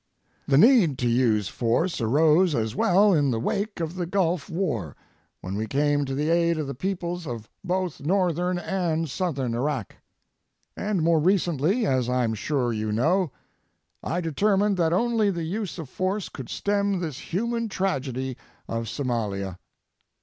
The 0.47 0.57
need 0.57 0.97
to 0.97 1.07
use 1.07 1.47
force 1.47 2.01
arose 2.01 2.55
as 2.55 2.75
well 2.75 3.13
in 3.13 3.29
the 3.29 3.39
wake 3.39 3.79
of 3.79 3.93
the 3.93 4.07
Gulf 4.07 4.49
war, 4.49 4.95
when 5.41 5.53
we 5.53 5.67
came 5.67 6.05
to 6.05 6.15
the 6.15 6.31
aid 6.31 6.57
of 6.57 6.65
the 6.65 6.73
peoples 6.73 7.27
of 7.27 7.47
both 7.63 7.99
northern 8.01 8.57
and 8.57 9.07
southern 9.07 9.53
Iraq. 9.53 9.97
And 10.75 11.03
more 11.03 11.19
recently, 11.19 11.85
as 11.85 12.09
I'm 12.09 12.33
sure 12.33 12.73
you 12.73 12.91
know, 12.91 13.31
I 14.01 14.21
determined 14.21 14.75
that 14.77 14.91
only 14.91 15.29
the 15.29 15.43
use 15.43 15.77
of 15.77 15.87
force 15.87 16.29
could 16.29 16.49
stem 16.49 16.99
this 16.99 17.19
human 17.19 17.69
tragedy 17.69 18.37
of 18.67 18.85
Somalia. 18.87 19.59